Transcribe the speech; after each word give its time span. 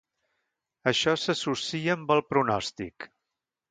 Això 0.93 1.15
s'associa 1.25 1.95
amb 1.99 2.17
el 2.19 2.27
pronòstic. 2.35 3.13